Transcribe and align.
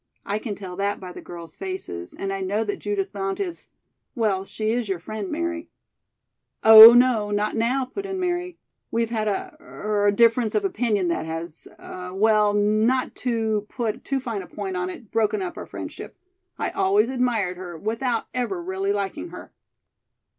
I 0.25 0.39
can 0.39 0.55
tell 0.55 0.75
that 0.77 0.99
by 0.99 1.13
the 1.13 1.21
girls' 1.21 1.55
faces, 1.55 2.11
and 2.11 2.33
I 2.33 2.41
know 2.41 2.63
that 2.63 2.79
Judith 2.79 3.11
Blount 3.13 3.39
is 3.39 3.67
well, 4.15 4.43
she 4.45 4.71
is 4.71 4.89
your 4.89 4.97
friend, 4.97 5.29
Mary" 5.29 5.69
"Oh, 6.73 6.93
no; 6.95 7.29
not 7.29 7.55
now," 7.55 7.85
put 7.85 8.07
in 8.07 8.19
Mary. 8.19 8.57
"We've 8.89 9.11
had 9.11 9.27
a 9.27 9.55
er 9.61 10.09
difference 10.09 10.55
of 10.55 10.65
opinion 10.65 11.09
that 11.09 11.27
has 11.27 11.67
well, 11.79 12.55
not 12.55 13.13
to 13.17 13.67
put 13.69 14.03
too 14.03 14.19
fine 14.19 14.41
a 14.41 14.47
point 14.47 14.75
on 14.75 14.89
it, 14.89 15.11
broken 15.11 15.43
up 15.43 15.55
our 15.55 15.67
friendship. 15.67 16.17
I 16.57 16.71
always 16.71 17.09
admired 17.09 17.57
her, 17.57 17.77
without 17.77 18.25
ever 18.33 18.59
really 18.59 18.91
liking 18.93 19.27
her." 19.29 19.51